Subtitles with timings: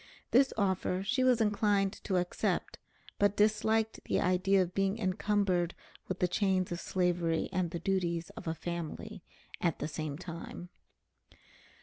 [0.31, 2.79] This offer she was inclined to accept,
[3.19, 5.75] but disliked the idea of being encumbered
[6.07, 9.21] with the chains of slavery and the duties of a family
[9.61, 10.69] at the same time.